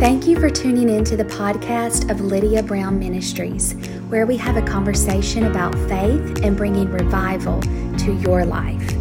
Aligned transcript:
Thank 0.00 0.26
you 0.26 0.40
for 0.40 0.48
tuning 0.48 0.88
in 0.88 1.04
to 1.04 1.14
the 1.14 1.26
podcast 1.26 2.10
of 2.10 2.22
Lydia 2.22 2.62
Brown 2.62 2.98
Ministries, 2.98 3.74
where 4.08 4.24
we 4.24 4.34
have 4.38 4.56
a 4.56 4.62
conversation 4.62 5.44
about 5.44 5.74
faith 5.90 6.42
and 6.42 6.56
bringing 6.56 6.90
revival 6.90 7.60
to 7.60 8.14
your 8.22 8.46
life. 8.46 8.99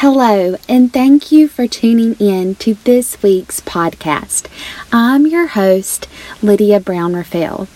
Hello, 0.00 0.56
and 0.66 0.90
thank 0.90 1.30
you 1.30 1.46
for 1.46 1.66
tuning 1.66 2.14
in 2.14 2.54
to 2.54 2.72
this 2.72 3.22
week's 3.22 3.60
podcast. 3.60 4.46
I'm 4.90 5.26
your 5.26 5.48
host, 5.48 6.08
Lydia 6.40 6.80
Brown 6.80 7.12
Raphael. 7.12 7.68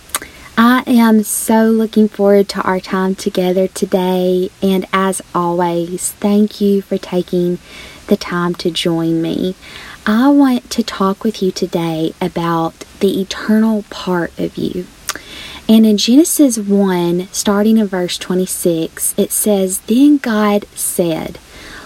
I 0.57 0.83
am 0.87 1.21
so 1.21 1.65
looking 1.65 2.07
forward 2.07 2.49
to 2.49 2.63
our 2.63 2.79
time 2.79 3.13
together 3.13 3.67
today, 3.67 4.49
and 4.59 4.87
as 4.91 5.21
always, 5.35 6.13
thank 6.13 6.59
you 6.59 6.81
for 6.81 6.97
taking 6.97 7.59
the 8.07 8.17
time 8.17 8.55
to 8.55 8.71
join 8.71 9.21
me. 9.21 9.53
I 10.07 10.29
want 10.29 10.71
to 10.71 10.81
talk 10.81 11.23
with 11.23 11.43
you 11.43 11.51
today 11.51 12.15
about 12.19 12.73
the 13.01 13.21
eternal 13.21 13.83
part 13.91 14.35
of 14.39 14.57
you. 14.57 14.87
And 15.69 15.85
in 15.85 15.97
Genesis 15.97 16.57
1, 16.57 17.27
starting 17.31 17.77
in 17.77 17.85
verse 17.85 18.17
26, 18.17 19.13
it 19.15 19.31
says, 19.31 19.81
Then 19.81 20.17
God 20.17 20.65
said, 20.73 21.37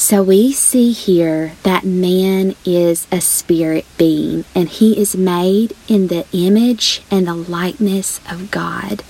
So 0.00 0.22
we 0.22 0.54
see 0.54 0.92
here 0.92 1.52
that 1.62 1.84
man 1.84 2.56
is 2.64 3.06
a 3.12 3.20
spirit 3.20 3.84
being 3.98 4.46
and 4.54 4.66
he 4.66 4.98
is 4.98 5.14
made 5.14 5.76
in 5.88 6.06
the 6.06 6.24
image 6.32 7.02
and 7.10 7.26
the 7.26 7.34
likeness 7.34 8.18
of 8.26 8.50
God. 8.50 9.04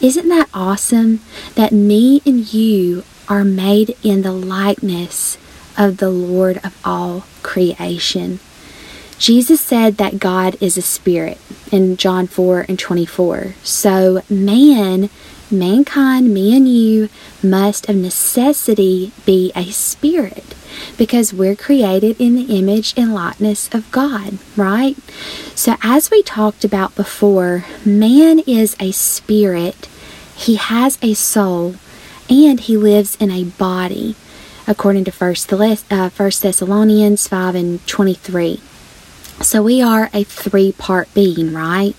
Isn't 0.00 0.30
that 0.30 0.48
awesome 0.54 1.20
that 1.56 1.72
me 1.72 2.22
and 2.24 2.50
you 2.54 3.04
are 3.28 3.44
made 3.44 3.98
in 4.02 4.22
the 4.22 4.32
likeness 4.32 5.36
of 5.76 5.98
the 5.98 6.10
Lord 6.10 6.56
of 6.64 6.74
all 6.86 7.26
creation? 7.42 8.40
Jesus 9.18 9.60
said 9.60 9.96
that 9.96 10.18
God 10.18 10.56
is 10.60 10.76
a 10.76 10.82
spirit 10.82 11.38
in 11.70 11.96
John 11.96 12.26
4 12.26 12.66
and 12.68 12.78
24. 12.78 13.54
So 13.62 14.22
man 14.28 15.10
mankind, 15.50 16.32
me 16.32 16.56
and 16.56 16.68
you, 16.68 17.08
must 17.42 17.88
of 17.88 17.96
necessity 17.96 19.12
be 19.24 19.52
a 19.54 19.70
spirit 19.70 20.54
because 20.98 21.32
we're 21.32 21.56
created 21.56 22.20
in 22.20 22.34
the 22.34 22.58
image 22.58 22.94
and 22.96 23.14
likeness 23.14 23.72
of 23.72 23.90
God, 23.90 24.38
right? 24.56 24.96
So, 25.54 25.76
as 25.82 26.10
we 26.10 26.22
talked 26.22 26.64
about 26.64 26.94
before, 26.94 27.64
man 27.84 28.40
is 28.40 28.76
a 28.80 28.90
spirit, 28.92 29.88
he 30.34 30.56
has 30.56 30.98
a 31.00 31.14
soul, 31.14 31.76
and 32.28 32.60
he 32.60 32.76
lives 32.76 33.16
in 33.16 33.30
a 33.30 33.44
body, 33.44 34.16
according 34.66 35.04
to 35.04 35.12
First, 35.12 35.52
uh, 35.52 36.08
First 36.08 36.42
Thessalonians 36.42 37.28
5 37.28 37.54
and 37.54 37.86
23. 37.86 38.60
So, 39.40 39.62
we 39.62 39.82
are 39.82 40.10
a 40.12 40.24
three 40.24 40.72
part 40.72 41.12
being, 41.14 41.52
right? 41.52 41.96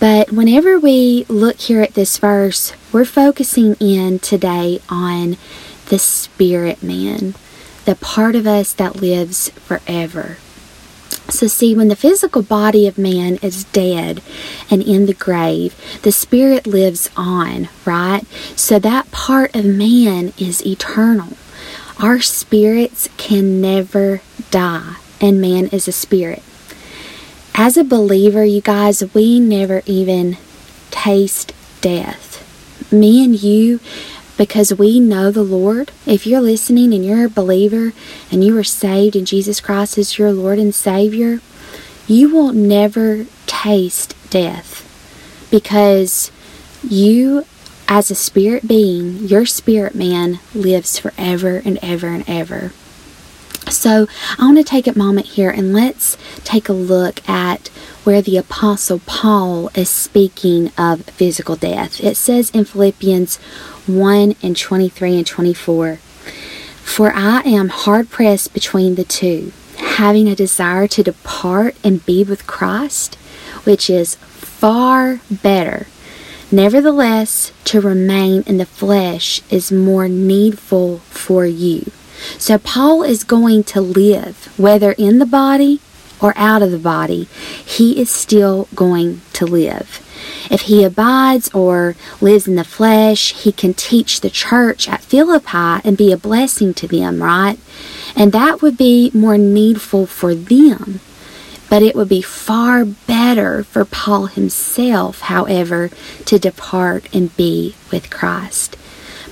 But 0.00 0.30
whenever 0.32 0.78
we 0.78 1.24
look 1.28 1.58
here 1.58 1.82
at 1.82 1.94
this 1.94 2.18
verse, 2.18 2.72
we're 2.92 3.04
focusing 3.04 3.74
in 3.80 4.18
today 4.18 4.80
on 4.88 5.36
the 5.86 5.98
spirit 5.98 6.82
man, 6.82 7.34
the 7.84 7.96
part 7.96 8.36
of 8.36 8.46
us 8.46 8.72
that 8.74 8.96
lives 8.96 9.50
forever. 9.50 10.36
So, 11.30 11.46
see, 11.46 11.74
when 11.74 11.88
the 11.88 11.96
physical 11.96 12.42
body 12.42 12.86
of 12.86 12.96
man 12.96 13.38
is 13.42 13.64
dead 13.64 14.22
and 14.70 14.82
in 14.82 15.06
the 15.06 15.14
grave, 15.14 15.74
the 16.02 16.12
spirit 16.12 16.66
lives 16.66 17.10
on, 17.16 17.68
right? 17.84 18.24
So, 18.56 18.78
that 18.78 19.10
part 19.10 19.54
of 19.54 19.64
man 19.64 20.32
is 20.38 20.64
eternal. 20.64 21.36
Our 22.00 22.20
spirits 22.20 23.08
can 23.16 23.60
never 23.60 24.22
die, 24.50 24.96
and 25.20 25.40
man 25.40 25.66
is 25.68 25.88
a 25.88 25.92
spirit 25.92 26.42
as 27.58 27.76
a 27.76 27.82
believer, 27.82 28.44
you 28.44 28.60
guys, 28.60 29.02
we 29.14 29.40
never 29.40 29.82
even 29.84 30.36
taste 30.92 31.52
death. 31.80 32.92
Me 32.92 33.24
and 33.24 33.42
you, 33.42 33.80
because 34.36 34.72
we 34.72 35.00
know 35.00 35.32
the 35.32 35.42
Lord. 35.42 35.90
If 36.06 36.24
you're 36.24 36.40
listening 36.40 36.94
and 36.94 37.04
you're 37.04 37.24
a 37.24 37.28
believer 37.28 37.92
and 38.30 38.44
you 38.44 38.56
are 38.56 38.64
saved 38.64 39.16
and 39.16 39.26
Jesus 39.26 39.60
Christ 39.60 39.98
is 39.98 40.18
your 40.18 40.32
Lord 40.32 40.60
and 40.60 40.72
Savior, 40.72 41.40
you 42.06 42.32
will 42.32 42.52
never 42.52 43.26
taste 43.46 44.14
death 44.30 44.84
because 45.50 46.30
you, 46.88 47.44
as 47.88 48.08
a 48.08 48.14
spirit 48.14 48.68
being, 48.68 49.26
your 49.26 49.46
spirit 49.46 49.96
man 49.96 50.38
lives 50.54 50.96
forever 51.00 51.60
and 51.64 51.76
ever 51.82 52.06
and 52.06 52.22
ever. 52.28 52.72
So 53.70 54.08
I 54.38 54.44
want 54.44 54.56
to 54.58 54.64
take 54.64 54.86
a 54.86 54.98
moment 54.98 55.26
here 55.26 55.50
and 55.50 55.72
let's 55.72 56.16
take 56.44 56.68
a 56.68 56.72
look 56.72 57.26
at 57.28 57.68
where 58.04 58.22
the 58.22 58.38
Apostle 58.38 59.00
Paul 59.04 59.70
is 59.74 59.90
speaking 59.90 60.72
of 60.78 61.02
physical 61.02 61.56
death. 61.56 62.02
It 62.02 62.16
says 62.16 62.50
in 62.50 62.64
Philippians 62.64 63.36
1 63.86 64.36
and 64.42 64.56
23 64.56 65.16
and 65.18 65.26
24 65.26 65.96
For 65.96 67.12
I 67.12 67.42
am 67.42 67.68
hard 67.68 68.08
pressed 68.10 68.54
between 68.54 68.94
the 68.94 69.04
two, 69.04 69.52
having 69.76 70.28
a 70.28 70.34
desire 70.34 70.88
to 70.88 71.02
depart 71.02 71.76
and 71.84 72.04
be 72.06 72.24
with 72.24 72.46
Christ, 72.46 73.16
which 73.64 73.90
is 73.90 74.14
far 74.14 75.20
better. 75.30 75.86
Nevertheless, 76.50 77.52
to 77.64 77.82
remain 77.82 78.42
in 78.46 78.56
the 78.56 78.64
flesh 78.64 79.42
is 79.50 79.70
more 79.70 80.08
needful 80.08 81.00
for 81.10 81.44
you. 81.44 81.92
So 82.38 82.58
Paul 82.58 83.02
is 83.02 83.24
going 83.24 83.64
to 83.64 83.80
live, 83.80 84.52
whether 84.58 84.92
in 84.92 85.18
the 85.18 85.26
body 85.26 85.80
or 86.20 86.32
out 86.36 86.62
of 86.62 86.70
the 86.70 86.78
body, 86.78 87.28
he 87.64 88.00
is 88.00 88.10
still 88.10 88.68
going 88.74 89.20
to 89.34 89.46
live. 89.46 90.04
If 90.50 90.62
he 90.62 90.82
abides 90.82 91.48
or 91.54 91.94
lives 92.20 92.48
in 92.48 92.56
the 92.56 92.64
flesh, 92.64 93.32
he 93.34 93.52
can 93.52 93.74
teach 93.74 94.20
the 94.20 94.30
church 94.30 94.88
at 94.88 95.02
Philippi 95.02 95.80
and 95.84 95.96
be 95.96 96.12
a 96.12 96.16
blessing 96.16 96.74
to 96.74 96.88
them, 96.88 97.22
right? 97.22 97.58
And 98.16 98.32
that 98.32 98.62
would 98.62 98.76
be 98.76 99.10
more 99.14 99.38
needful 99.38 100.06
for 100.06 100.34
them. 100.34 101.00
But 101.70 101.82
it 101.82 101.94
would 101.94 102.08
be 102.08 102.22
far 102.22 102.84
better 102.84 103.62
for 103.62 103.84
Paul 103.84 104.26
himself, 104.26 105.20
however, 105.20 105.90
to 106.24 106.38
depart 106.38 107.14
and 107.14 107.36
be 107.36 107.74
with 107.92 108.08
Christ. 108.10 108.76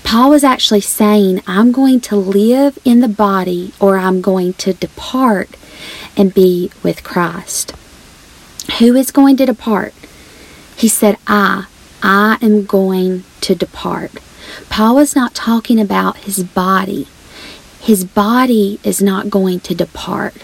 Paul 0.07 0.31
was 0.31 0.45
actually 0.45 0.83
saying, 0.83 1.43
I'm 1.49 1.73
going 1.73 2.01
to 2.03 2.15
live 2.15 2.79
in 2.85 3.01
the 3.01 3.09
body 3.09 3.73
or 3.81 3.99
I'm 3.99 4.21
going 4.21 4.53
to 4.53 4.73
depart 4.73 5.51
and 6.17 6.33
be 6.33 6.71
with 6.85 7.03
Christ. 7.03 7.73
Who 8.79 8.95
is 8.95 9.11
going 9.11 9.37
to 9.39 9.47
depart? 9.47 9.95
He 10.77 10.87
said, 10.87 11.19
I. 11.27 11.67
I 12.05 12.39
am 12.41 12.67
going 12.67 13.25
to 13.41 13.57
depart. 13.57 14.13
Paul 14.69 14.95
was 14.95 15.17
not 15.17 15.35
talking 15.35 15.81
about 15.81 16.19
his 16.19 16.45
body. 16.45 17.09
His 17.81 18.05
body 18.05 18.79
is 18.85 19.03
not 19.03 19.29
going 19.29 19.59
to 19.61 19.75
depart. 19.75 20.35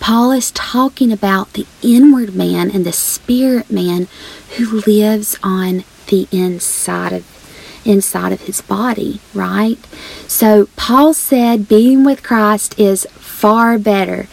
Paul 0.00 0.32
is 0.32 0.50
talking 0.52 1.12
about 1.12 1.52
the 1.52 1.66
inward 1.82 2.34
man 2.34 2.70
and 2.70 2.86
the 2.86 2.92
spirit 2.92 3.70
man 3.70 4.08
who 4.56 4.80
lives 4.86 5.36
on 5.42 5.84
the 6.06 6.26
inside 6.32 7.12
of 7.12 7.39
inside 7.84 8.32
of 8.32 8.42
his 8.42 8.60
body, 8.60 9.20
right? 9.34 9.78
So 10.26 10.68
Paul 10.76 11.14
said 11.14 11.68
being 11.68 12.04
with 12.04 12.22
Christ 12.22 12.78
is 12.78 13.06
far 13.12 13.78
better. 13.78 14.28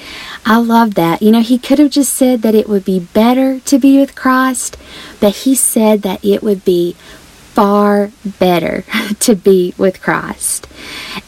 I 0.46 0.58
love 0.58 0.96
that. 0.96 1.22
You 1.22 1.32
know, 1.32 1.42
he 1.42 1.58
could 1.58 1.80
have 1.80 1.92
just 1.92 2.14
said 2.14 2.42
that 2.42 2.56
it 2.56 2.70
would 2.70 2.86
be 2.86 3.00
better 3.00 3.60
to 3.62 3.80
be 3.80 4.00
with 4.00 4.16
Christ, 4.16 4.78
but 5.20 5.36
he 5.38 5.56
said 5.56 6.02
that 6.02 6.24
it 6.24 6.44
would 6.44 6.64
be 6.64 6.94
far 7.58 8.12
better 8.24 8.84
to 9.20 9.36
be 9.36 9.74
with 9.78 10.02
Christ. 10.02 10.68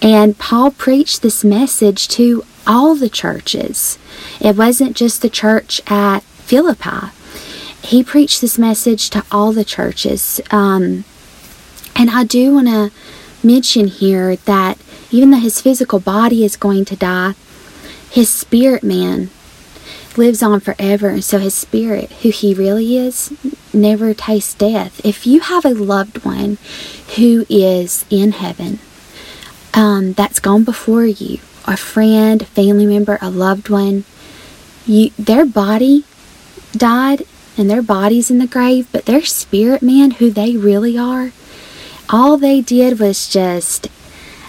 And 0.01 0.37
Paul 0.37 0.71
preached 0.71 1.21
this 1.21 1.43
message 1.43 2.07
to 2.09 2.43
all 2.67 2.95
the 2.95 3.09
churches. 3.09 3.97
It 4.39 4.55
wasn't 4.55 4.95
just 4.95 5.21
the 5.21 5.29
church 5.29 5.81
at 5.87 6.21
Philippi. 6.21 7.07
He 7.81 8.03
preached 8.03 8.41
this 8.41 8.59
message 8.59 9.09
to 9.09 9.25
all 9.31 9.51
the 9.51 9.65
churches. 9.65 10.39
Um, 10.51 11.03
and 11.99 12.09
I 12.09 12.23
do 12.23 12.53
want 12.53 12.67
to 12.69 12.91
mention 13.45 13.87
here 13.87 14.37
that 14.37 14.77
even 15.11 15.31
though 15.31 15.39
his 15.39 15.59
physical 15.59 15.99
body 15.99 16.45
is 16.45 16.55
going 16.55 16.85
to 16.85 16.95
die, 16.95 17.35
his 18.09 18.29
spirit 18.29 18.83
man 18.83 19.29
lives 20.15 20.41
on 20.41 20.61
forever. 20.61 21.09
And 21.09 21.23
so 21.23 21.39
his 21.39 21.53
spirit, 21.53 22.09
who 22.21 22.29
he 22.29 22.53
really 22.53 22.95
is, 22.95 23.33
never 23.73 24.13
tastes 24.13 24.53
death. 24.53 25.05
If 25.05 25.27
you 25.27 25.41
have 25.41 25.65
a 25.65 25.73
loved 25.73 26.23
one 26.23 26.57
who 27.17 27.45
is 27.49 28.05
in 28.09 28.31
heaven, 28.31 28.79
um, 29.73 30.13
that's 30.13 30.39
gone 30.39 30.63
before 30.63 31.05
you, 31.05 31.39
a 31.65 31.75
friend, 31.75 32.41
a 32.41 32.45
family 32.45 32.85
member, 32.85 33.19
a 33.21 33.29
loved 33.29 33.67
one, 33.69 34.05
you, 34.85 35.11
their 35.19 35.45
body 35.45 36.05
died 36.71 37.25
and 37.57 37.69
their 37.69 37.81
body's 37.81 38.31
in 38.31 38.37
the 38.37 38.47
grave, 38.47 38.87
but 38.93 39.05
their 39.05 39.25
spirit 39.25 39.81
man, 39.81 40.11
who 40.11 40.31
they 40.31 40.55
really 40.55 40.97
are, 40.97 41.33
all 42.09 42.37
they 42.37 42.61
did 42.61 42.99
was 42.99 43.27
just 43.27 43.87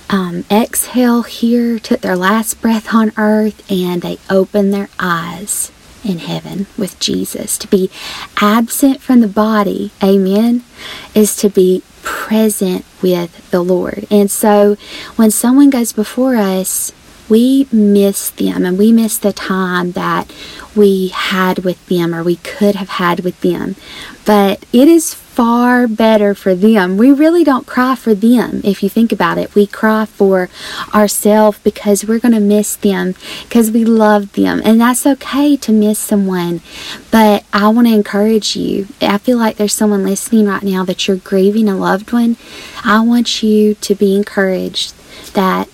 um, 0.09 0.45
exhale 0.51 1.23
here, 1.23 1.79
took 1.79 2.01
their 2.01 2.17
last 2.17 2.61
breath 2.61 2.95
on 2.95 3.13
earth, 3.17 3.71
and 3.71 4.03
they 4.03 4.19
opened 4.29 4.73
their 4.73 4.89
eyes 4.99 5.71
in 6.03 6.19
heaven 6.19 6.67
with 6.77 6.99
Jesus. 6.99 7.59
To 7.59 7.69
be 7.69 7.91
absent 8.41 9.01
from 9.01 9.21
the 9.21 9.29
body, 9.29 9.93
amen, 10.03 10.65
is 11.15 11.37
to 11.37 11.49
be 11.49 11.83
present 12.03 12.85
with 13.03 13.51
the 13.51 13.63
Lord. 13.63 14.07
And 14.11 14.31
so 14.31 14.77
when 15.17 15.31
someone 15.31 15.71
goes 15.71 15.93
before 15.93 16.37
us, 16.37 16.93
we 17.29 17.69
miss 17.71 18.31
them 18.31 18.65
and 18.65 18.77
we 18.77 18.91
miss 18.91 19.17
the 19.17 19.33
time 19.33 19.93
that 19.93 20.33
we 20.75 21.09
had 21.09 21.61
with 21.61 21.87
them 21.87 22.13
or 22.13 22.25
we 22.25 22.37
could 22.37 22.75
have 22.75 22.89
had 22.89 23.21
with 23.21 23.41
them. 23.41 23.77
But 24.25 24.65
it 24.73 24.89
is 24.89 25.15
far 25.41 25.89
better 25.89 26.35
for 26.35 26.55
them. 26.55 26.99
We 26.99 27.11
really 27.11 27.45
don't 27.45 27.67
cry 27.67 27.95
for 27.95 28.13
them 28.13 28.61
if 28.63 28.83
you 28.83 28.91
think 28.91 29.11
about 29.11 29.39
it. 29.39 29.55
We 29.55 29.67
cry 29.67 30.05
for 30.05 30.51
ourselves 30.93 31.59
because 31.61 32.05
we're 32.05 32.19
going 32.19 32.35
to 32.35 32.41
miss 32.41 32.77
them 32.77 33.15
because 33.45 33.71
we 33.71 33.83
love 33.87 34.33
them. 34.33 34.61
And 34.67 34.79
that's 34.79 35.07
okay 35.07 35.57
to 35.57 35.73
miss 35.73 35.99
someone. 35.99 36.61
But 37.11 37.47
I 37.55 37.69
want 37.69 37.87
to 37.87 37.95
encourage 37.95 38.55
you. 38.55 38.89
I 39.01 39.17
feel 39.17 39.39
like 39.39 39.57
there's 39.57 39.73
someone 39.73 40.05
listening 40.05 40.45
right 40.45 40.63
now 40.63 40.85
that 40.85 41.09
you're 41.09 41.17
grieving 41.17 41.71
a 41.71 41.75
loved 41.75 42.13
one. 42.13 42.37
I 42.85 43.01
want 43.01 43.43
you 43.43 43.77
to 43.77 43.95
be 43.95 44.15
encouraged 44.15 44.93
that 45.33 45.71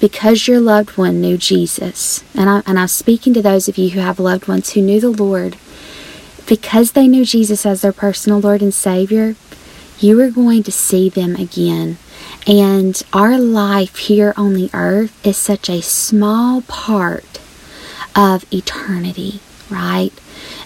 because 0.00 0.48
your 0.48 0.58
loved 0.58 0.98
one 0.98 1.20
knew 1.20 1.38
Jesus, 1.38 2.24
and, 2.34 2.50
I, 2.50 2.62
and 2.66 2.76
I'm 2.76 2.88
speaking 2.88 3.32
to 3.34 3.42
those 3.42 3.68
of 3.68 3.78
you 3.78 3.90
who 3.90 4.00
have 4.00 4.18
loved 4.18 4.48
ones 4.48 4.72
who 4.72 4.82
knew 4.82 5.00
the 5.00 5.10
Lord, 5.10 5.56
because 6.46 6.92
they 6.92 7.08
knew 7.08 7.24
Jesus 7.24 7.66
as 7.66 7.82
their 7.82 7.92
personal 7.92 8.40
Lord 8.40 8.62
and 8.62 8.72
Savior, 8.72 9.34
you 9.98 10.20
are 10.20 10.30
going 10.30 10.62
to 10.64 10.72
see 10.72 11.08
them 11.08 11.36
again. 11.36 11.98
And 12.46 13.00
our 13.12 13.38
life 13.38 13.96
here 13.96 14.32
on 14.36 14.54
the 14.54 14.70
earth 14.72 15.26
is 15.26 15.36
such 15.36 15.68
a 15.68 15.82
small 15.82 16.62
part 16.62 17.40
of 18.14 18.44
eternity, 18.52 19.40
right? 19.68 20.12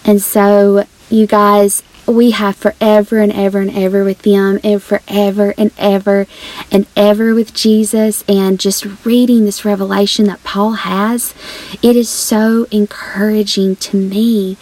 And 0.05 0.21
so, 0.21 0.85
you 1.09 1.27
guys, 1.27 1.83
we 2.11 2.33
have 2.33 2.57
forever 2.57 3.19
and 3.19 3.33
ever 3.33 3.61
and 3.61 3.71
ever 3.71 4.05
with 4.05 4.23
them 4.23 4.59
and 4.65 4.83
forever 4.83 5.55
and 5.57 5.71
ever 5.79 6.27
and 6.71 6.87
ever 6.97 7.35
with 7.35 7.55
Jesus 7.55 8.25
and 8.29 8.59
just 8.59 9.05
reading 9.05 9.45
this 9.45 9.65
revelation 9.65 10.27
that 10.27 10.43
Paul 10.43 10.73
has 10.73 11.35
it 11.83 11.97
is 11.97 12.09
so 12.09 12.67
encouraging 12.71 13.77
to 13.77 13.97
me 13.97 14.57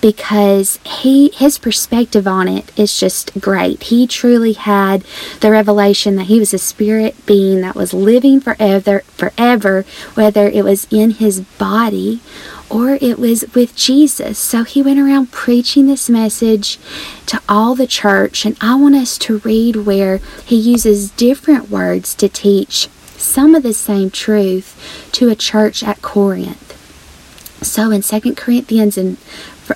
because 0.00 0.78
he 0.84 1.30
his 1.30 1.58
perspective 1.58 2.26
on 2.26 2.48
it 2.48 2.76
is 2.78 2.98
just 2.98 3.38
great. 3.40 3.84
He 3.84 4.06
truly 4.06 4.52
had 4.52 5.04
the 5.40 5.50
revelation 5.50 6.16
that 6.16 6.26
he 6.26 6.38
was 6.38 6.52
a 6.52 6.58
spirit 6.58 7.14
being 7.26 7.60
that 7.60 7.76
was 7.76 7.94
living 7.94 8.40
forever 8.40 9.00
forever 9.00 9.84
whether 10.14 10.48
it 10.48 10.64
was 10.64 10.86
in 10.90 11.12
his 11.12 11.40
body 11.40 12.20
or 12.70 12.98
it 13.00 13.18
was 13.18 13.44
with 13.54 13.74
Jesus. 13.76 14.38
So 14.38 14.64
he 14.64 14.82
went 14.82 14.98
around 14.98 15.32
preaching 15.32 15.86
this 15.86 16.08
message 16.08 16.78
to 17.26 17.40
all 17.48 17.74
the 17.74 17.86
church, 17.86 18.44
and 18.44 18.56
I 18.60 18.74
want 18.74 18.94
us 18.94 19.18
to 19.18 19.38
read 19.38 19.76
where 19.76 20.18
he 20.44 20.56
uses 20.56 21.10
different 21.12 21.70
words 21.70 22.14
to 22.16 22.28
teach 22.28 22.88
some 23.16 23.54
of 23.54 23.62
the 23.62 23.74
same 23.74 24.10
truth 24.10 25.08
to 25.12 25.28
a 25.28 25.34
church 25.34 25.82
at 25.82 26.02
Corinth. 26.02 26.74
So 27.62 27.90
in 27.90 28.02
2 28.02 28.34
Corinthians 28.34 28.96
in 28.96 29.16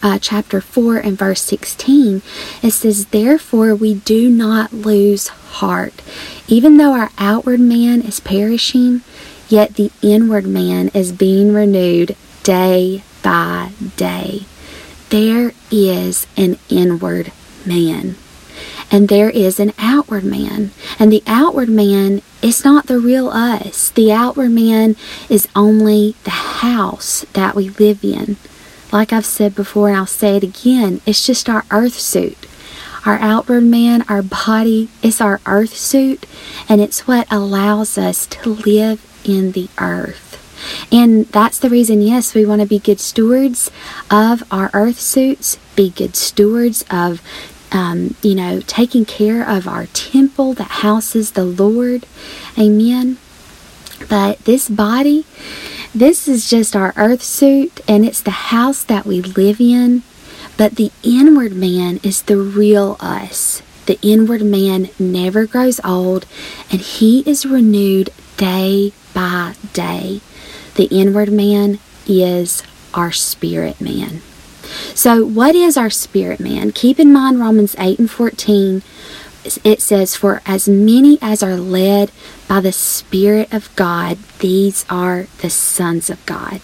uh, 0.02 0.18
chapter 0.18 0.60
4 0.60 0.98
and 0.98 1.18
verse 1.18 1.42
16, 1.42 2.22
it 2.62 2.70
says, 2.70 3.06
Therefore 3.06 3.74
we 3.74 3.94
do 3.94 4.30
not 4.30 4.72
lose 4.72 5.28
heart. 5.28 5.94
Even 6.46 6.76
though 6.76 6.92
our 6.92 7.10
outward 7.18 7.60
man 7.60 8.02
is 8.02 8.20
perishing, 8.20 9.02
yet 9.48 9.74
the 9.74 9.90
inward 10.00 10.46
man 10.46 10.88
is 10.94 11.12
being 11.12 11.52
renewed 11.52 12.16
day 12.42 13.02
by 13.22 13.72
day. 13.96 14.42
There 15.10 15.52
is 15.70 16.26
an 16.36 16.58
inward 16.68 17.32
man 17.66 18.16
and 18.92 19.08
there 19.08 19.30
is 19.30 19.58
an 19.58 19.72
outward 19.78 20.22
man. 20.22 20.70
And 20.98 21.10
the 21.10 21.22
outward 21.26 21.70
man 21.70 22.20
is 22.42 22.62
not 22.62 22.86
the 22.86 22.98
real 22.98 23.30
us. 23.30 23.88
The 23.90 24.12
outward 24.12 24.50
man 24.50 24.96
is 25.30 25.48
only 25.56 26.14
the 26.24 26.30
house 26.30 27.24
that 27.32 27.54
we 27.54 27.70
live 27.70 28.04
in. 28.04 28.36
Like 28.92 29.12
I've 29.12 29.24
said 29.24 29.54
before, 29.54 29.88
and 29.88 29.96
I'll 29.96 30.06
say 30.06 30.36
it 30.36 30.44
again, 30.44 31.00
it's 31.06 31.26
just 31.26 31.48
our 31.48 31.64
earth 31.70 31.98
suit. 31.98 32.46
Our 33.06 33.16
outward 33.16 33.64
man, 33.64 34.04
our 34.08 34.22
body, 34.22 34.90
is 35.02 35.20
our 35.20 35.40
earth 35.46 35.74
suit, 35.74 36.26
and 36.68 36.80
it's 36.80 37.06
what 37.06 37.26
allows 37.32 37.96
us 37.96 38.26
to 38.26 38.50
live 38.50 39.00
in 39.24 39.52
the 39.52 39.68
earth. 39.78 40.21
And 40.90 41.26
that's 41.26 41.58
the 41.58 41.70
reason, 41.70 42.02
yes, 42.02 42.34
we 42.34 42.44
want 42.44 42.60
to 42.60 42.66
be 42.66 42.78
good 42.78 43.00
stewards 43.00 43.70
of 44.10 44.42
our 44.50 44.70
earth 44.72 45.00
suits, 45.00 45.58
be 45.76 45.90
good 45.90 46.16
stewards 46.16 46.84
of, 46.90 47.22
um, 47.70 48.14
you 48.22 48.34
know, 48.34 48.60
taking 48.60 49.04
care 49.04 49.48
of 49.48 49.66
our 49.66 49.86
temple 49.86 50.54
that 50.54 50.82
houses 50.82 51.32
the 51.32 51.44
Lord. 51.44 52.06
Amen. 52.58 53.19
But 54.08 54.41
this 54.41 54.69
body, 54.69 55.24
this 55.94 56.26
is 56.29 56.50
just 56.50 56.74
our 56.74 56.93
earth 56.96 57.22
suit, 57.22 57.81
and 57.86 58.05
it's 58.05 58.20
the 58.20 58.31
house 58.31 58.82
that 58.84 59.06
we 59.06 59.20
live 59.22 59.60
in. 59.60 60.02
But 60.56 60.76
the 60.76 60.93
inward 61.02 61.52
man 61.55 61.98
is 62.02 62.22
the 62.22 62.36
real 62.36 62.96
us. 63.00 63.62
The 63.86 63.98
inward 64.02 64.43
man 64.43 64.91
never 64.98 65.46
grows 65.46 65.81
old, 65.84 66.26
and 66.70 66.81
he 66.81 67.20
is 67.20 67.46
renewed 67.46 68.10
day 68.36 68.93
by 69.14 69.55
day. 69.72 70.20
The 70.74 70.84
inward 70.84 71.31
man 71.32 71.79
is 72.06 72.62
our 72.94 73.12
spirit 73.12 73.81
man. 73.81 74.22
So, 74.94 75.24
what 75.24 75.55
is 75.55 75.76
our 75.76 75.91
spirit 75.91 76.41
man? 76.41 76.72
Keep 76.72 76.98
in 76.98 77.12
mind 77.12 77.41
Romans 77.41 77.74
8 77.79 77.98
and 77.98 78.10
14. 78.10 78.82
It 79.64 79.82
says, 79.82 80.14
For 80.14 80.41
as 80.46 80.69
many 80.69 81.19
as 81.20 81.43
are 81.43 81.56
led 81.56 82.12
by 82.48 82.60
the 82.60 82.72
Spirit 82.72 83.52
of 83.52 83.74
God, 83.74 84.19
these 84.38 84.86
are 84.88 85.26
the 85.41 85.50
sons 85.50 86.08
of 86.08 86.24
God. 86.26 86.60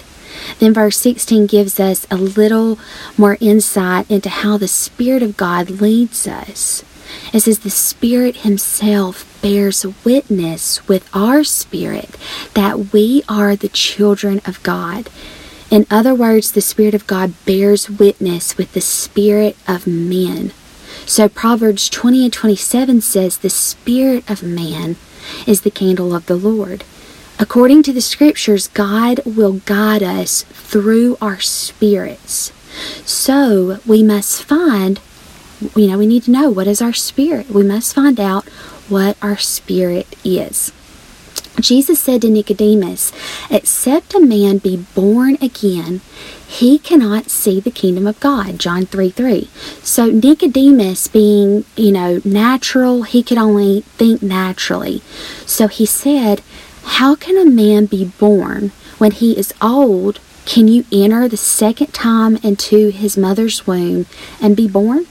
Then 0.61 0.75
verse 0.75 0.97
16 0.99 1.47
gives 1.47 1.81
us 1.81 2.07
a 2.11 2.17
little 2.17 2.79
more 3.17 3.37
insight 3.41 4.09
into 4.11 4.29
how 4.29 4.57
the 4.57 4.69
Spirit 4.69 5.23
of 5.23 5.37
God 5.37 5.71
leads 5.71 6.29
us. 6.29 6.85
It 7.33 7.41
says, 7.41 7.61
The 7.61 7.71
Spirit 7.71 8.39
Himself 8.39 9.39
bears 9.43 9.87
witness 10.05 10.87
with 10.89 11.09
our 11.15 11.45
spirit 11.45 12.17
that 12.55 12.93
we 12.93 13.23
are 13.29 13.57
the 13.57 13.69
children 13.69 14.41
of 14.47 14.63
God. 14.63 15.09
In 15.71 15.87
other 15.91 16.15
words, 16.15 16.53
the 16.53 16.61
Spirit 16.61 16.95
of 16.95 17.07
God 17.07 17.35
bears 17.45 17.91
witness 17.91 18.57
with 18.57 18.73
the 18.73 18.81
spirit 18.81 19.57
of 19.67 19.87
men. 19.87 20.53
So 21.05 21.29
Proverbs 21.29 21.89
20 21.89 22.25
and 22.25 22.33
27 22.33 23.01
says, 23.01 23.39
The 23.39 23.51
spirit 23.51 24.29
of 24.31 24.43
man 24.43 24.97
is 25.47 25.63
the 25.63 25.71
candle 25.71 26.15
of 26.15 26.27
the 26.27 26.37
Lord. 26.37 26.85
According 27.39 27.83
to 27.85 27.93
the 27.93 28.01
scriptures, 28.01 28.69
God 28.69 29.21
will 29.25 29.61
guide 29.65 30.03
us 30.03 30.43
through 30.43 31.17
our 31.21 31.41
spirits. 31.41 32.53
So 33.05 33.79
we 33.87 34.03
must 34.03 34.43
find 34.43 35.01
you 35.77 35.87
know, 35.89 35.99
we 35.99 36.07
need 36.07 36.25
to 36.25 36.31
know 36.31 36.51
what 36.51 36.67
is 36.67 36.83
our 36.83 36.93
spirit. 36.93 37.51
We 37.51 37.63
must 37.63 37.95
find 37.95 38.19
out 38.21 38.49
what 38.89 39.17
our 39.23 39.37
spirit 39.37 40.07
is. 40.25 40.73
Jesus 41.61 41.99
said 41.99 42.23
to 42.23 42.31
Nicodemus, 42.31 43.13
Except 43.51 44.15
a 44.15 44.21
man 44.21 44.59
be 44.59 44.77
born 44.95 45.37
again, 45.43 46.01
he 46.47 46.79
cannot 46.79 47.31
see 47.31 47.59
the 47.61 47.71
kingdom 47.71 48.07
of 48.07 48.21
God. 48.21 48.59
John 48.59 48.87
3 48.87 49.11
3. 49.11 49.49
So 49.83 50.07
Nicodemus, 50.07 51.09
being, 51.09 51.65
you 51.77 51.93
know, 51.93 52.21
natural, 52.25 53.03
he 53.03 53.23
could 53.23 53.39
only 53.39 53.81
think 53.81 54.23
naturally. 54.23 55.03
So 55.47 55.67
he 55.67 55.85
said, 55.85 56.43
How 56.85 57.17
can 57.17 57.37
a 57.37 57.51
man 57.51 57.87
be 57.87 58.05
born 58.05 58.71
when 58.99 59.13
he 59.13 59.37
is 59.39 59.55
old, 59.61 60.21
can 60.45 60.67
you 60.69 60.85
enter 60.93 61.29
the 61.29 61.37
second 61.37 61.93
time 61.93 62.37
into 62.37 62.89
his 62.89 63.17
mother's 63.17 63.67
womb 63.67 64.07
and 64.41 64.57
be 64.57 64.69
born? 64.69 65.07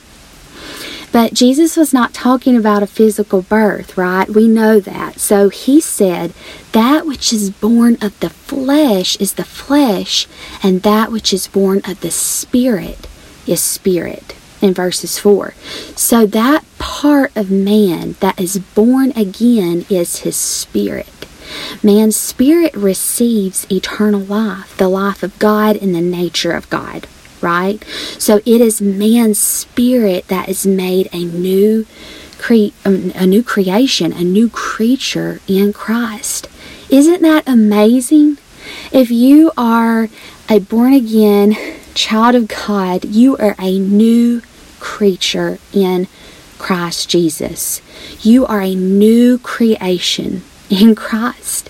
But 1.12 1.34
Jesus 1.34 1.78
was 1.78 1.94
not 1.94 2.14
talking 2.14 2.56
about 2.56 2.84
a 2.84 2.88
physical 2.88 3.42
birth, 3.42 3.98
right? 3.98 4.30
We 4.30 4.48
know 4.48 4.80
that. 4.80 5.20
So 5.20 5.50
he 5.50 5.80
said, 5.82 6.34
That 6.74 7.06
which 7.06 7.32
is 7.32 7.50
born 7.50 7.98
of 8.02 8.20
the 8.20 8.30
flesh 8.30 9.16
is 9.18 9.34
the 9.34 9.46
flesh, 9.46 10.28
and 10.62 10.84
that 10.84 11.12
which 11.12 11.34
is 11.34 11.48
born 11.48 11.82
of 11.86 12.02
the 12.02 12.12
spirit 12.12 13.08
is 13.48 13.62
spirit 13.62 14.36
in 14.62 14.74
verses 14.74 15.18
4. 15.20 15.54
So 15.96 16.26
that 16.26 16.66
part 16.78 17.36
of 17.36 17.50
man 17.50 18.16
that 18.20 18.40
is 18.40 18.60
born 18.60 19.12
again 19.12 19.86
is 19.90 20.20
his 20.20 20.36
spirit. 20.36 21.08
Man's 21.82 22.18
spirit 22.18 22.76
receives 22.76 23.66
eternal 23.72 24.20
life, 24.20 24.76
the 24.78 24.90
life 24.90 25.24
of 25.24 25.38
God 25.40 25.78
and 25.78 25.96
the 25.96 26.02
nature 26.02 26.52
of 26.52 26.70
God, 26.70 27.08
right? 27.48 27.82
So 28.20 28.42
it 28.46 28.60
is 28.60 28.82
man's 28.82 29.39
spirit 29.39 30.27
that 30.27 30.50
is 30.50 30.68
made 30.68 31.08
a 31.13 31.24
new 31.24 31.86
um, 32.86 33.12
a 33.16 33.25
new 33.25 33.44
creation, 33.44 34.12
a 34.13 34.24
new 34.24 34.48
creature 34.50 35.39
in 35.48 35.74
Christ. 35.74 36.48
Isn't 36.89 37.22
that 37.24 37.48
amazing? 37.48 38.38
If 38.92 39.10
you 39.10 39.51
are 39.58 40.10
a 40.50 40.60
born 40.60 40.94
again 40.94 41.58
child 41.94 42.36
of 42.36 42.48
God, 42.48 43.06
you 43.06 43.36
are 43.38 43.56
a 43.60 43.80
new 43.80 44.42
creature 44.80 45.58
in 45.74 46.08
Christ 46.58 47.10
Jesus. 47.10 47.82
You 48.22 48.46
are 48.46 48.62
a 48.62 48.75
new 48.75 49.39
creation 49.39 50.44
in 50.70 50.96
Christ. 50.96 51.70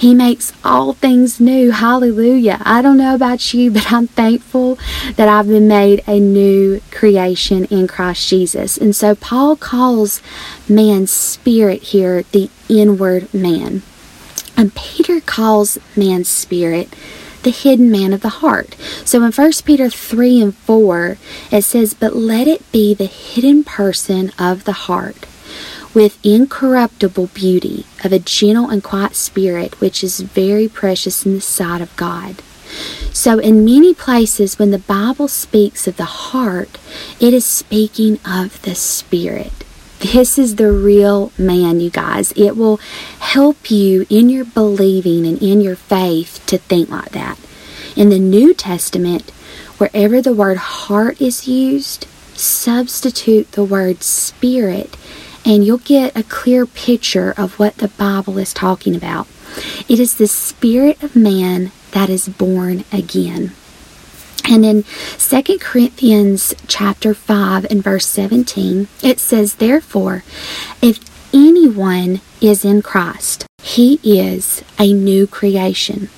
He 0.00 0.14
makes 0.14 0.54
all 0.64 0.94
things 0.94 1.38
new. 1.40 1.72
Hallelujah. 1.72 2.62
I 2.64 2.80
don't 2.80 2.96
know 2.96 3.14
about 3.14 3.52
you, 3.52 3.70
but 3.70 3.92
I'm 3.92 4.06
thankful 4.06 4.78
that 5.16 5.28
I've 5.28 5.46
been 5.46 5.68
made 5.68 6.02
a 6.06 6.18
new 6.18 6.80
creation 6.90 7.66
in 7.66 7.86
Christ 7.86 8.26
Jesus. 8.26 8.78
And 8.78 8.96
so 8.96 9.14
Paul 9.14 9.56
calls 9.56 10.22
man's 10.66 11.10
spirit 11.10 11.82
here 11.82 12.22
the 12.32 12.48
inward 12.66 13.32
man. 13.34 13.82
And 14.56 14.74
Peter 14.74 15.20
calls 15.20 15.76
man's 15.94 16.30
spirit 16.30 16.94
the 17.42 17.50
hidden 17.50 17.90
man 17.90 18.14
of 18.14 18.22
the 18.22 18.40
heart. 18.40 18.76
So 19.04 19.22
in 19.22 19.32
1 19.32 19.52
Peter 19.66 19.90
3 19.90 20.40
and 20.40 20.56
4, 20.56 21.18
it 21.52 21.62
says, 21.62 21.92
But 21.92 22.16
let 22.16 22.48
it 22.48 22.72
be 22.72 22.94
the 22.94 23.04
hidden 23.04 23.64
person 23.64 24.32
of 24.38 24.64
the 24.64 24.72
heart, 24.72 25.26
with 25.94 26.24
incorruptible 26.24 27.28
beauty, 27.28 27.86
of 28.04 28.12
a 28.12 28.18
gentle 28.18 28.68
and 28.68 28.82
quiet 28.82 29.14
spirit, 29.14 29.80
which 29.80 30.04
is 30.04 30.20
very 30.20 30.68
precious 30.68 31.26
in 31.26 31.34
the 31.34 31.40
sight 31.40 31.80
of 31.80 31.94
God. 31.96 32.42
So, 33.12 33.38
in 33.38 33.64
many 33.64 33.94
places, 33.94 34.58
when 34.58 34.70
the 34.70 34.78
Bible 34.78 35.28
speaks 35.28 35.88
of 35.88 35.96
the 35.96 36.04
heart, 36.04 36.78
it 37.18 37.34
is 37.34 37.44
speaking 37.44 38.20
of 38.24 38.62
the 38.62 38.74
spirit. 38.74 39.52
This 39.98 40.38
is 40.38 40.56
the 40.56 40.72
real 40.72 41.30
man, 41.36 41.80
you 41.80 41.90
guys. 41.90 42.32
It 42.32 42.56
will 42.56 42.78
help 43.18 43.70
you 43.70 44.06
in 44.08 44.30
your 44.30 44.46
believing 44.46 45.26
and 45.26 45.42
in 45.42 45.60
your 45.60 45.76
faith 45.76 46.42
to 46.46 46.56
think 46.56 46.88
like 46.88 47.10
that. 47.10 47.38
In 47.96 48.08
the 48.08 48.18
New 48.18 48.54
Testament, 48.54 49.30
wherever 49.76 50.22
the 50.22 50.32
word 50.32 50.56
heart 50.56 51.20
is 51.20 51.46
used, 51.46 52.06
substitute 52.34 53.52
the 53.52 53.64
word 53.64 54.02
spirit, 54.02 54.96
and 55.44 55.64
you'll 55.64 55.78
get 55.78 56.16
a 56.16 56.22
clear 56.22 56.66
picture 56.66 57.34
of 57.36 57.58
what 57.58 57.76
the 57.76 57.88
Bible 57.88 58.38
is 58.38 58.52
talking 58.52 58.94
about. 58.94 59.26
It 59.88 59.98
is 59.98 60.14
the 60.14 60.26
spirit 60.26 61.02
of 61.02 61.16
man 61.16 61.72
that 61.92 62.08
is 62.08 62.28
born 62.28 62.84
again. 62.92 63.52
And 64.48 64.64
in 64.64 64.84
2 65.18 65.58
Corinthians 65.58 66.54
chapter 66.66 67.14
5 67.14 67.66
and 67.70 67.82
verse 67.82 68.06
17, 68.06 68.88
it 69.02 69.20
says, 69.20 69.54
Therefore, 69.54 70.24
if 70.82 70.98
anyone 71.32 72.20
is 72.40 72.64
in 72.64 72.82
Christ, 72.82 73.46
he 73.62 74.00
is 74.02 74.64
a 74.78 74.92
new 74.92 75.26
creation. 75.26 76.08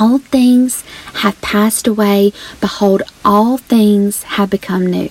Old 0.00 0.22
things 0.24 0.82
have 1.14 1.40
passed 1.40 1.86
away. 1.86 2.32
Behold, 2.60 3.02
all 3.24 3.58
things 3.58 4.24
have 4.24 4.50
become 4.50 4.86
new. 4.86 5.10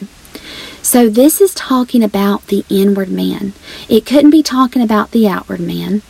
So, 0.81 1.09
this 1.09 1.39
is 1.39 1.53
talking 1.53 2.03
about 2.03 2.47
the 2.47 2.65
inward 2.69 3.09
man. 3.09 3.53
It 3.89 4.05
couldn't 4.05 4.31
be 4.31 4.43
talking 4.43 4.81
about 4.81 5.11
the 5.11 5.27
outward 5.27 5.59
man. 5.59 6.01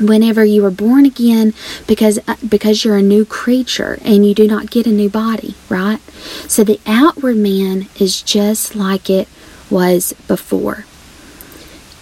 Whenever 0.00 0.42
you 0.44 0.62
were 0.62 0.70
born 0.70 1.04
again 1.04 1.52
because 1.86 2.18
uh, 2.26 2.36
because 2.48 2.82
you're 2.82 2.96
a 2.96 3.02
new 3.02 3.26
creature 3.26 3.98
and 4.02 4.26
you 4.26 4.34
do 4.34 4.48
not 4.48 4.70
get 4.70 4.86
a 4.86 4.90
new 4.90 5.10
body 5.10 5.54
right? 5.68 6.00
So 6.48 6.64
the 6.64 6.80
outward 6.86 7.36
man 7.36 7.88
is 8.00 8.22
just 8.22 8.74
like 8.74 9.10
it 9.10 9.28
was 9.68 10.14
before. 10.26 10.86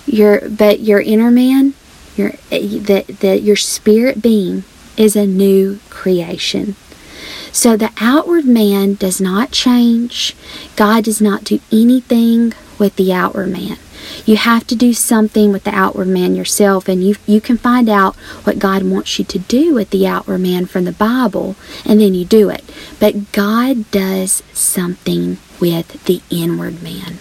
Your 0.06 0.48
but 0.48 0.80
your 0.80 1.00
inner 1.00 1.32
man 1.32 1.74
your 2.16 2.32
that 2.50 3.06
that 3.20 3.42
your 3.42 3.56
spirit 3.56 4.22
being 4.22 4.64
is 4.96 5.16
a 5.16 5.26
new 5.26 5.80
creation 5.88 6.76
so 7.52 7.76
the 7.76 7.92
outward 8.00 8.44
man 8.44 8.94
does 8.94 9.20
not 9.20 9.50
change 9.50 10.34
god 10.76 11.04
does 11.04 11.20
not 11.20 11.44
do 11.44 11.60
anything 11.72 12.52
with 12.78 12.94
the 12.96 13.12
outward 13.12 13.48
man 13.48 13.76
you 14.24 14.36
have 14.36 14.66
to 14.68 14.76
do 14.76 14.92
something 14.92 15.52
with 15.52 15.64
the 15.64 15.74
outward 15.74 16.08
man 16.08 16.34
yourself, 16.34 16.88
and 16.88 17.02
you, 17.02 17.16
you 17.26 17.40
can 17.40 17.58
find 17.58 17.88
out 17.88 18.16
what 18.44 18.58
God 18.58 18.82
wants 18.82 19.18
you 19.18 19.24
to 19.26 19.38
do 19.38 19.74
with 19.74 19.90
the 19.90 20.06
outward 20.06 20.38
man 20.38 20.66
from 20.66 20.84
the 20.84 20.92
Bible, 20.92 21.56
and 21.84 22.00
then 22.00 22.14
you 22.14 22.24
do 22.24 22.50
it. 22.50 22.64
But 22.98 23.32
God 23.32 23.90
does 23.90 24.42
something 24.52 25.38
with 25.60 26.04
the 26.04 26.22
inward 26.30 26.82
man. 26.82 27.18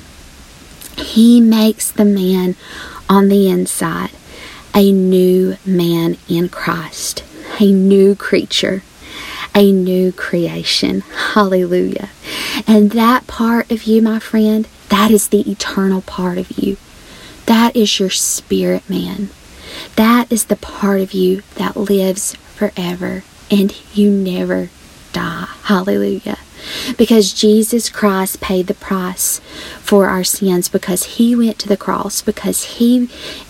He 0.98 1.40
makes 1.40 1.92
the 1.92 2.06
man 2.06 2.56
on 3.08 3.30
the 3.30 3.50
inside 3.50 4.12
a 4.76 4.92
new 4.92 5.58
man 5.66 6.18
in 6.28 6.50
Christ, 6.50 7.24
a 7.60 7.72
new 7.72 8.16
creature 8.16 8.84
a 9.56 9.72
new 9.72 10.12
creation. 10.12 11.02
Hallelujah. 11.34 12.10
And 12.68 12.92
that 12.92 13.28
part 13.28 13.72
of 13.72 13.84
you, 13.84 14.02
my 14.02 14.20
friend, 14.20 14.68
that 14.90 15.12
is 15.12 15.28
the 15.28 15.50
eternal 15.50 16.02
part 16.02 16.38
of 16.38 16.52
you. 16.58 16.78
That 17.46 17.76
is 17.76 18.00
your 18.00 18.10
spirit 18.10 18.90
man. 18.90 19.30
That 19.96 20.32
is 20.32 20.46
the 20.46 20.56
part 20.56 21.02
of 21.02 21.14
you 21.14 21.42
that 21.56 21.78
lives 21.78 22.36
forever 22.56 23.24
and 23.52 23.76
you 23.94 24.12
never 24.12 24.70
die. 25.14 25.48
Hallelujah. 25.64 26.38
Because 26.98 27.34
Jesus 27.34 27.90
Christ 27.90 28.42
paid 28.42 28.68
the 28.68 28.74
price 28.74 29.40
for 29.80 30.08
our 30.08 30.24
sins, 30.24 30.68
because 30.68 31.16
he 31.16 31.36
went 31.36 31.58
to 31.60 31.68
the 31.68 31.78
cross, 31.78 32.22
because 32.22 32.64
he 32.66 33.10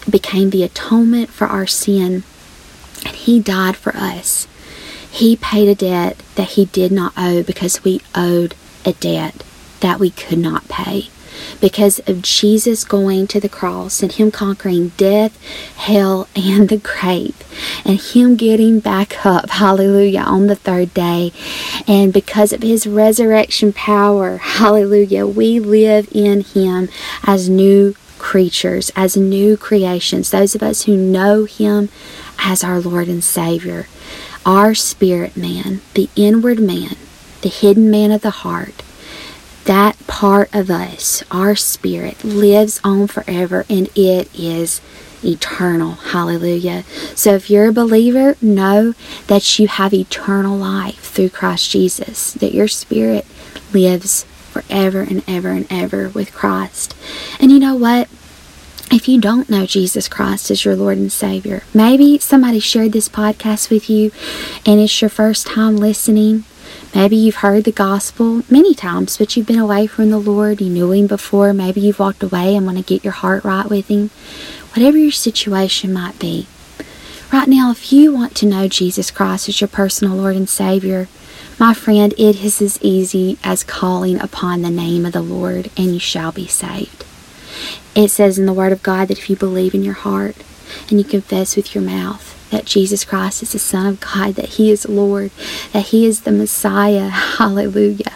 became 0.10 0.52
the 0.52 0.64
atonement 0.64 1.30
for 1.30 1.48
our 1.48 1.68
sin, 1.68 2.24
and 3.06 3.16
he 3.16 3.40
died 3.40 3.76
for 3.76 3.96
us. 3.96 4.48
He 5.12 5.36
paid 5.36 5.68
a 5.68 5.76
debt 5.76 6.22
that 6.36 6.50
he 6.50 6.66
did 6.66 6.92
not 6.92 7.14
owe 7.18 7.44
because 7.44 7.84
we 7.84 8.02
owed 8.16 8.56
a 8.86 8.94
debt 8.94 9.44
that 9.80 10.00
we 10.00 10.10
could 10.10 10.40
not 10.40 10.68
pay 10.68 11.10
because 11.60 12.00
of 12.08 12.22
Jesus 12.22 12.84
going 12.84 13.28
to 13.28 13.40
the 13.40 13.50
cross 13.50 14.02
and 14.02 14.12
Him 14.12 14.32
conquering 14.32 14.90
death, 14.98 15.38
hell, 15.76 16.28
and 16.36 16.70
the 16.70 16.78
grave, 16.78 17.36
and 17.86 18.00
Him 18.00 18.36
getting 18.36 18.80
back 18.80 19.26
up, 19.26 19.50
hallelujah, 19.52 20.22
on 20.22 20.48
the 20.48 20.56
third 20.56 20.94
day. 20.94 21.32
And 21.88 22.14
because 22.14 22.54
of 22.54 22.62
His 22.62 22.88
resurrection 22.88 23.74
power, 23.74 24.38
hallelujah, 24.38 25.26
we 25.26 25.60
live 25.60 26.10
in 26.12 26.42
Him 26.42 26.90
as 27.24 27.50
new 27.50 27.96
creatures, 28.18 28.92
as 28.96 29.16
new 29.16 29.56
creations, 29.56 30.32
those 30.32 30.56
of 30.56 30.64
us 30.64 30.84
who 30.84 30.96
know 30.96 31.46
Him 31.46 31.90
as 32.38 32.64
our 32.64 32.80
Lord 32.80 33.08
and 33.08 33.24
Savior. 33.24 33.88
Our 34.50 34.74
spirit 34.74 35.38
man, 35.38 35.82
the 35.94 36.10
inward 36.16 36.60
man, 36.60 36.96
the 37.42 37.50
hidden 37.50 37.92
man 37.92 38.10
of 38.10 38.22
the 38.22 38.32
heart, 38.32 38.82
that 39.66 39.96
part 40.08 40.50
of 40.56 40.72
us, 40.72 41.22
our 41.30 41.56
spirit, 41.56 42.24
lives 42.24 42.82
on 42.84 43.06
forever 43.06 43.64
and 43.70 43.90
it 43.96 44.28
is 44.34 44.82
eternal. 45.24 45.92
Hallelujah. 45.92 46.84
So 47.14 47.36
if 47.36 47.52
you're 47.52 47.68
a 47.68 47.72
believer, 47.72 48.38
know 48.42 48.96
that 49.28 49.60
you 49.60 49.68
have 49.68 49.94
eternal 49.94 50.58
life 50.58 50.98
through 50.98 51.30
Christ 51.30 51.70
Jesus, 51.70 52.34
that 52.34 52.52
your 52.52 52.68
spirit 52.68 53.28
lives 53.72 54.24
forever 54.50 55.02
and 55.02 55.24
ever 55.28 55.50
and 55.50 55.68
ever 55.70 56.10
with 56.10 56.34
Christ. 56.34 56.96
And 57.40 57.52
you 57.52 57.60
know 57.60 57.76
what? 57.76 58.10
If 58.92 59.08
you 59.08 59.22
don't 59.22 59.50
know 59.50 59.68
Jesus 59.68 60.08
Christ 60.08 60.50
as 60.50 60.66
your 60.66 60.76
Lord 60.76 60.98
and 60.98 61.12
Savior, 61.12 61.64
maybe 61.74 62.18
somebody 62.18 62.60
shared 62.60 62.92
this 62.92 63.08
podcast 63.08 63.70
with 63.70 63.90
you 63.90 64.12
and 64.66 64.80
it's 64.80 65.02
your 65.02 65.10
first 65.10 65.46
time 65.46 65.78
listening. 65.78 66.44
Maybe 66.96 67.16
you've 67.16 67.36
heard 67.36 67.66
the 67.66 67.72
gospel 67.72 68.42
many 68.50 68.74
times, 68.74 69.18
but 69.18 69.38
you've 69.38 69.46
been 69.46 69.60
away 69.60 69.86
from 69.86 70.10
the 70.10 70.18
Lord. 70.18 70.60
You 70.60 70.70
knew 70.70 70.92
Him 70.92 71.06
before. 71.06 71.54
Maybe 71.54 71.82
you've 71.82 72.00
walked 72.00 72.24
away 72.24 72.56
and 72.56 72.66
want 72.66 72.80
to 72.80 72.84
get 72.84 73.04
your 73.04 73.14
heart 73.14 73.44
right 73.44 73.70
with 73.70 73.90
Him. 73.90 74.10
Whatever 74.74 74.98
your 74.98 75.12
situation 75.12 75.94
might 75.94 76.18
be, 76.18 76.48
Right 77.32 77.48
now, 77.48 77.70
if 77.70 77.94
you 77.94 78.12
want 78.12 78.34
to 78.38 78.48
know 78.48 78.68
Jesus 78.68 79.12
Christ 79.12 79.50
as 79.50 79.62
your 79.62 79.68
personal 79.68 80.18
Lord 80.18 80.36
and 80.36 80.50
Savior, 80.50 81.08
my 81.60 81.76
friend, 81.76 82.12
it 82.14 82.44
is 82.44 82.60
as 82.60 82.80
easy 82.82 83.38
as 83.44 83.64
calling 83.64 84.20
upon 84.20 84.64
the 84.64 84.72
name 84.72 85.06
of 85.06 85.14
the 85.14 85.22
Lord 85.22 85.70
and 85.78 85.94
you 85.94 86.00
shall 86.00 86.32
be 86.32 86.48
saved. 86.48 87.06
It 87.96 88.10
says 88.10 88.38
in 88.40 88.46
the 88.46 88.54
Word 88.54 88.72
of 88.72 88.84
God 88.84 89.08
that 89.08 89.18
if 89.18 89.30
you 89.30 89.36
believe 89.36 89.74
in 89.74 89.84
your 89.84 89.94
heart 89.94 90.36
and 90.90 91.00
you 91.00 91.04
confess 91.04 91.56
with 91.56 91.74
your 91.74 91.84
mouth 91.84 92.36
that 92.50 92.66
Jesus 92.66 93.06
Christ 93.06 93.44
is 93.44 93.52
the 93.52 93.60
Son 93.60 93.86
of 93.86 94.00
God, 94.00 94.36
that 94.36 94.50
He 94.50 94.72
is 94.72 94.88
Lord, 94.88 95.32
that 95.74 95.88
He 95.88 96.06
is 96.06 96.22
the 96.22 96.32
Messiah, 96.32 97.10
hallelujah. 97.38 98.14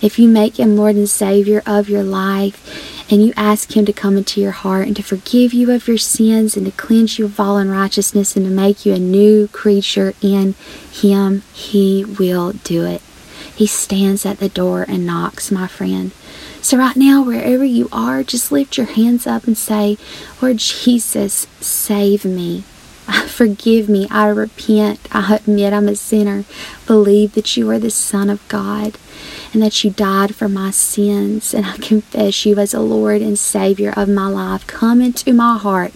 If 0.00 0.18
you 0.18 0.28
make 0.28 0.58
Him 0.58 0.76
Lord 0.76 0.96
and 0.96 1.08
Savior 1.08 1.62
of 1.66 1.88
your 1.88 2.02
life, 2.02 2.88
and 3.10 3.24
you 3.24 3.32
ask 3.36 3.76
Him 3.76 3.84
to 3.86 3.92
come 3.92 4.16
into 4.16 4.40
your 4.40 4.52
heart 4.52 4.86
and 4.86 4.96
to 4.96 5.02
forgive 5.02 5.52
you 5.52 5.72
of 5.72 5.88
your 5.88 5.98
sins 5.98 6.56
and 6.56 6.64
to 6.66 6.72
cleanse 6.72 7.18
you 7.18 7.24
of 7.24 7.40
all 7.40 7.58
unrighteousness 7.58 8.36
and 8.36 8.46
to 8.46 8.50
make 8.50 8.86
you 8.86 8.94
a 8.94 8.98
new 8.98 9.48
creature 9.48 10.14
in 10.22 10.54
Him, 10.92 11.42
He 11.52 12.04
will 12.04 12.52
do 12.52 12.84
it. 12.84 13.02
He 13.54 13.66
stands 13.66 14.24
at 14.24 14.38
the 14.38 14.48
door 14.48 14.84
and 14.88 15.04
knocks, 15.04 15.50
my 15.50 15.66
friend. 15.66 16.12
So, 16.62 16.76
right 16.76 16.96
now, 16.96 17.22
wherever 17.22 17.64
you 17.64 17.88
are, 17.90 18.22
just 18.22 18.52
lift 18.52 18.76
your 18.76 18.86
hands 18.86 19.26
up 19.26 19.44
and 19.46 19.56
say, 19.56 19.96
Lord 20.42 20.58
Jesus, 20.58 21.46
save 21.60 22.24
me. 22.24 22.64
Forgive 23.26 23.88
me. 23.88 24.06
I 24.10 24.28
repent. 24.28 25.00
I 25.10 25.36
admit 25.36 25.72
I'm 25.72 25.88
a 25.88 25.96
sinner. 25.96 26.44
Believe 26.86 27.32
that 27.32 27.56
you 27.56 27.70
are 27.70 27.78
the 27.78 27.90
Son 27.90 28.28
of 28.28 28.46
God 28.48 28.98
and 29.52 29.62
that 29.62 29.82
you 29.82 29.90
died 29.90 30.34
for 30.34 30.48
my 30.50 30.70
sins. 30.70 31.54
And 31.54 31.64
I 31.64 31.78
confess 31.78 32.44
you 32.44 32.58
as 32.58 32.74
a 32.74 32.80
Lord 32.80 33.22
and 33.22 33.38
Savior 33.38 33.94
of 33.96 34.08
my 34.10 34.26
life. 34.26 34.66
Come 34.66 35.00
into 35.00 35.32
my 35.32 35.56
heart. 35.56 35.92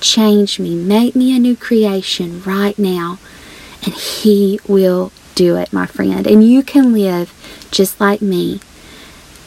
Change 0.00 0.60
me. 0.60 0.76
Make 0.76 1.16
me 1.16 1.36
a 1.36 1.40
new 1.40 1.56
creation 1.56 2.40
right 2.44 2.78
now. 2.78 3.18
And 3.84 3.94
He 3.94 4.60
will 4.68 5.10
do 5.34 5.56
it, 5.56 5.72
my 5.72 5.86
friend. 5.86 6.24
And 6.24 6.44
you 6.44 6.62
can 6.62 6.92
live 6.92 7.32
just 7.72 8.00
like 8.00 8.22
me 8.22 8.60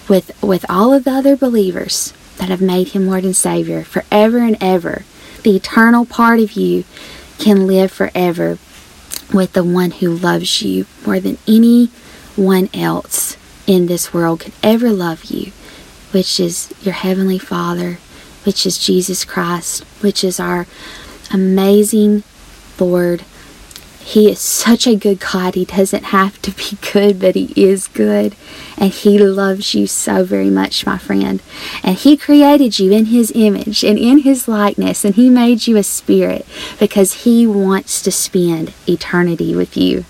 with, 0.08 0.32
with 0.44 0.66
all 0.70 0.94
of 0.94 1.04
the 1.04 1.12
other 1.12 1.36
believers 1.36 2.14
that 2.38 2.50
have 2.50 2.62
made 2.62 2.90
Him 2.90 3.08
Lord 3.08 3.24
and 3.24 3.36
Savior 3.36 3.84
forever 3.84 4.40
and 4.40 4.58
ever. 4.62 5.04
The 5.44 5.56
eternal 5.56 6.06
part 6.06 6.40
of 6.40 6.54
you 6.54 6.84
can 7.40 7.68
live 7.68 7.92
forever 7.92 8.58
with 9.34 9.54
the 9.54 9.64
one 9.64 9.92
who 9.92 10.10
loves 10.10 10.62
you 10.62 10.86
more 11.06 11.20
than 11.20 11.38
anyone 11.48 12.70
else 12.74 13.38
in 13.66 13.88
this 13.88 14.14
world 14.14 14.40
could 14.40 14.54
ever 14.64 14.92
love 14.92 15.26
you, 15.26 15.52
which 16.12 16.40
is 16.40 16.74
your 16.82 16.94
Heavenly 16.94 17.38
Father, 17.38 18.00
which 18.46 18.66
is 18.66 18.78
Jesus 18.78 19.26
Christ, 19.26 19.84
which 20.02 20.24
is 20.24 20.40
our 20.40 20.66
amazing 21.32 22.24
Lord. 22.80 23.24
He 24.08 24.32
is 24.32 24.40
such 24.40 24.88
a 24.88 24.96
good 24.96 25.20
God. 25.20 25.56
He 25.56 25.66
doesn't 25.66 26.06
have 26.06 26.42
to 26.44 26.52
be 26.52 26.78
good, 26.94 27.20
but 27.20 27.36
He 27.36 27.52
is 27.62 27.90
good. 27.90 28.38
And 28.78 28.94
He 28.94 29.20
loves 29.20 29.76
you 29.76 29.86
so 29.86 30.24
very 30.24 30.50
much, 30.50 30.86
my 30.86 30.98
friend. 30.98 31.42
And 31.84 31.98
He 31.98 32.16
created 32.16 32.80
you 32.80 32.94
in 32.94 33.08
His 33.08 33.34
image 33.36 33.84
and 33.84 34.00
in 34.00 34.20
His 34.20 34.48
likeness. 34.48 35.04
And 35.04 35.16
He 35.16 35.30
made 35.30 35.68
you 35.68 35.76
a 35.76 35.84
spirit 35.84 36.46
because 36.80 37.26
He 37.26 37.46
wants 37.46 38.02
to 38.04 38.10
spend 38.10 38.72
eternity 38.88 39.54
with 39.54 39.76
you. 39.76 40.06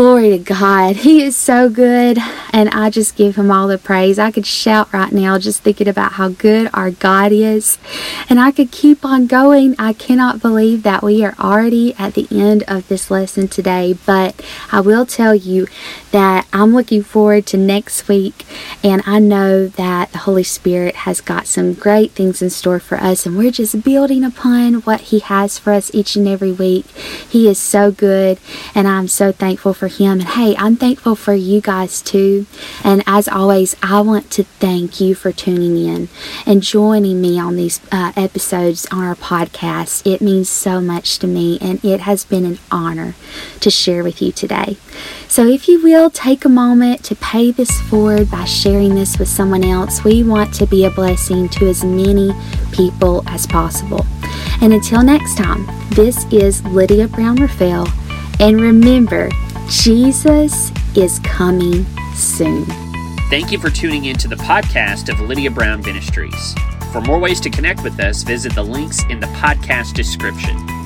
Glory 0.00 0.30
to 0.30 0.38
God. 0.38 0.96
He 0.96 1.22
is 1.22 1.36
so 1.36 1.68
good, 1.68 2.16
and 2.54 2.70
I 2.70 2.88
just 2.88 3.16
give 3.16 3.36
him 3.36 3.50
all 3.50 3.68
the 3.68 3.76
praise. 3.76 4.18
I 4.18 4.30
could 4.30 4.46
shout 4.46 4.90
right 4.94 5.12
now 5.12 5.38
just 5.38 5.60
thinking 5.60 5.88
about 5.88 6.12
how 6.12 6.30
good 6.30 6.70
our 6.72 6.90
God 6.90 7.32
is, 7.32 7.76
and 8.30 8.40
I 8.40 8.50
could 8.50 8.72
keep 8.72 9.04
on 9.04 9.26
going. 9.26 9.74
I 9.78 9.92
cannot 9.92 10.40
believe 10.40 10.84
that 10.84 11.02
we 11.02 11.22
are 11.22 11.34
already 11.38 11.94
at 11.98 12.14
the 12.14 12.26
end 12.30 12.64
of 12.66 12.88
this 12.88 13.10
lesson 13.10 13.46
today, 13.46 13.94
but 14.06 14.42
I 14.72 14.80
will 14.80 15.04
tell 15.04 15.34
you 15.34 15.68
that 16.12 16.46
I'm 16.50 16.74
looking 16.74 17.02
forward 17.02 17.44
to 17.48 17.58
next 17.58 18.08
week, 18.08 18.46
and 18.82 19.02
I 19.04 19.18
know 19.18 19.66
that 19.68 20.12
the 20.12 20.18
Holy 20.20 20.44
Spirit 20.44 20.96
has 20.96 21.20
got 21.20 21.46
some 21.46 21.74
great 21.74 22.12
things 22.12 22.40
in 22.40 22.48
store 22.48 22.80
for 22.80 22.96
us, 22.96 23.26
and 23.26 23.36
we're 23.36 23.50
just 23.50 23.84
building 23.84 24.24
upon 24.24 24.76
what 24.76 25.02
He 25.02 25.18
has 25.18 25.58
for 25.58 25.74
us 25.74 25.90
each 25.92 26.16
and 26.16 26.26
every 26.26 26.52
week. 26.52 26.86
He 26.86 27.46
is 27.46 27.58
so 27.58 27.92
good, 27.92 28.38
and 28.74 28.88
I'm 28.88 29.06
so 29.06 29.30
thankful 29.30 29.74
for 29.74 29.89
him. 29.90 30.20
And 30.20 30.28
hey, 30.28 30.56
I'm 30.56 30.76
thankful 30.76 31.14
for 31.14 31.34
you 31.34 31.60
guys 31.60 32.02
too. 32.02 32.46
And 32.84 33.02
as 33.06 33.28
always, 33.28 33.76
I 33.82 34.00
want 34.00 34.30
to 34.32 34.44
thank 34.44 35.00
you 35.00 35.14
for 35.14 35.32
tuning 35.32 35.76
in 35.76 36.08
and 36.44 36.62
joining 36.62 37.20
me 37.20 37.38
on 37.38 37.56
these 37.56 37.80
uh, 37.92 38.12
episodes 38.16 38.86
on 38.90 39.04
our 39.04 39.14
podcast. 39.14 40.06
It 40.10 40.20
means 40.20 40.48
so 40.48 40.80
much 40.80 41.18
to 41.20 41.26
me, 41.26 41.58
and 41.60 41.84
it 41.84 42.00
has 42.00 42.24
been 42.24 42.44
an 42.44 42.58
honor 42.70 43.14
to 43.60 43.70
share 43.70 44.02
with 44.02 44.20
you 44.20 44.32
today. 44.32 44.76
So, 45.28 45.46
if 45.46 45.68
you 45.68 45.82
will, 45.82 46.10
take 46.10 46.44
a 46.44 46.48
moment 46.48 47.04
to 47.04 47.14
pay 47.16 47.50
this 47.50 47.80
forward 47.82 48.30
by 48.30 48.44
sharing 48.44 48.94
this 48.94 49.18
with 49.18 49.28
someone 49.28 49.64
else. 49.64 50.04
We 50.04 50.22
want 50.22 50.52
to 50.54 50.66
be 50.66 50.84
a 50.84 50.90
blessing 50.90 51.48
to 51.50 51.68
as 51.68 51.84
many 51.84 52.32
people 52.72 53.22
as 53.26 53.46
possible. 53.46 54.06
And 54.60 54.72
until 54.72 55.02
next 55.02 55.36
time, 55.36 55.66
this 55.90 56.24
is 56.32 56.62
Lydia 56.64 57.08
Brown 57.08 57.36
Raphael. 57.36 57.86
And 58.40 58.60
remember, 58.60 59.30
Jesus 59.70 60.72
is 60.96 61.20
coming 61.20 61.86
soon. 62.16 62.64
Thank 63.30 63.52
you 63.52 63.58
for 63.60 63.70
tuning 63.70 64.06
in 64.06 64.16
to 64.16 64.26
the 64.26 64.34
podcast 64.34 65.08
of 65.08 65.20
Lydia 65.20 65.52
Brown 65.52 65.80
Ministries. 65.82 66.54
For 66.90 67.00
more 67.00 67.20
ways 67.20 67.40
to 67.42 67.50
connect 67.50 67.84
with 67.84 68.00
us, 68.00 68.24
visit 68.24 68.52
the 68.56 68.64
links 68.64 69.04
in 69.04 69.20
the 69.20 69.28
podcast 69.28 69.94
description. 69.94 70.79